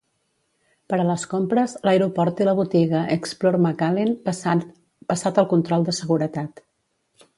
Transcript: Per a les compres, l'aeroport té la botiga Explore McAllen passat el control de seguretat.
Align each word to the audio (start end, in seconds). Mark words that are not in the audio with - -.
Per 0.91 0.97
a 1.01 1.03
les 1.09 1.25
compres, 1.33 1.75
l'aeroport 1.87 2.37
té 2.39 2.47
la 2.47 2.55
botiga 2.61 3.01
Explore 3.17 3.61
McAllen 3.67 4.15
passat 4.31 5.39
el 5.45 5.49
control 5.53 5.87
de 5.91 5.97
seguretat. 5.99 6.65